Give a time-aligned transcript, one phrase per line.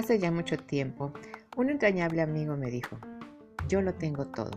[0.00, 1.12] Hace ya mucho tiempo,
[1.58, 2.96] un entrañable amigo me dijo,
[3.68, 4.52] yo lo tengo todo,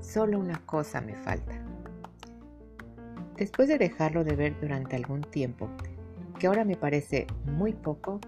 [0.00, 1.60] solo una cosa me falta.
[3.36, 5.68] Después de dejarlo de ver durante algún tiempo,
[6.38, 8.20] que ahora me parece muy poco,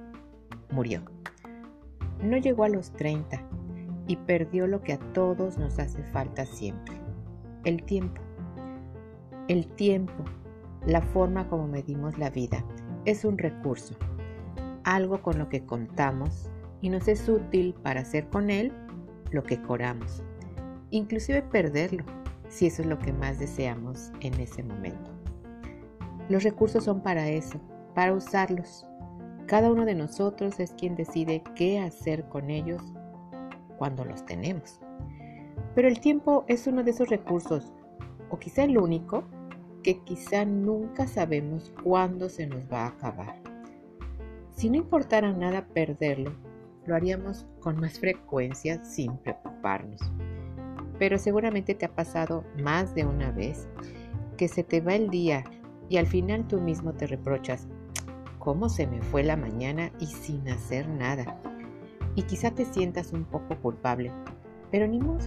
[0.72, 1.02] murió.
[2.20, 3.40] No llegó a los 30
[4.08, 6.96] y perdió lo que a todos nos hace falta siempre,
[7.62, 8.20] el tiempo.
[9.46, 10.24] El tiempo,
[10.86, 12.64] la forma como medimos la vida,
[13.04, 13.94] es un recurso,
[14.84, 16.50] algo con lo que contamos
[16.80, 18.72] y nos es útil para hacer con él
[19.30, 20.22] lo que coramos,
[20.90, 22.04] inclusive perderlo,
[22.48, 25.10] si eso es lo que más deseamos en ese momento.
[26.28, 27.60] Los recursos son para eso,
[27.94, 28.86] para usarlos.
[29.46, 32.82] Cada uno de nosotros es quien decide qué hacer con ellos
[33.78, 34.80] cuando los tenemos.
[35.74, 37.72] Pero el tiempo es uno de esos recursos,
[38.30, 39.24] o quizá el único,
[39.82, 43.51] que quizá nunca sabemos cuándo se nos va a acabar.
[44.62, 46.36] Si no importara nada perderlo,
[46.86, 50.00] lo haríamos con más frecuencia sin preocuparnos.
[51.00, 53.66] Pero seguramente te ha pasado más de una vez
[54.36, 55.42] que se te va el día
[55.88, 57.66] y al final tú mismo te reprochas,
[58.38, 61.40] ¿cómo se me fue la mañana y sin hacer nada?
[62.14, 64.12] Y quizá te sientas un poco culpable,
[64.70, 65.18] pero ni modo,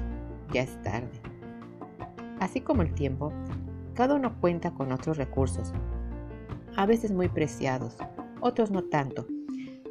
[0.54, 1.20] ya es tarde.
[2.40, 3.34] Así como el tiempo,
[3.96, 5.74] cada uno cuenta con otros recursos,
[6.78, 7.98] a veces muy preciados,
[8.46, 9.26] otros no tanto,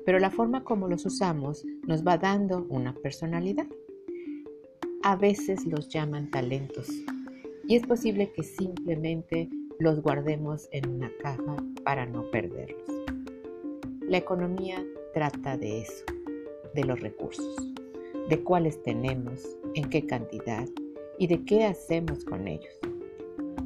[0.06, 3.66] pero la forma como los usamos nos va dando una personalidad.
[5.02, 6.88] A veces los llaman talentos
[7.66, 9.48] y es posible que simplemente
[9.80, 12.88] los guardemos en una caja para no perderlos.
[14.02, 16.05] La economía trata de eso,
[16.74, 17.56] de los recursos,
[18.28, 19.42] de cuáles tenemos,
[19.74, 20.68] en qué cantidad
[21.18, 22.78] y de qué hacemos con ellos.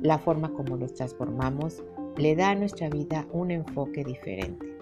[0.01, 1.83] La forma como los transformamos
[2.17, 4.78] le da a nuestra vida un enfoque diferente,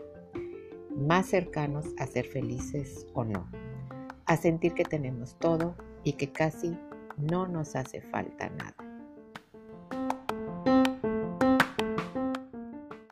[0.96, 3.48] más cercanos a ser felices o no,
[4.26, 6.76] a sentir que tenemos todo y que casi
[7.16, 8.85] no nos hace falta nada.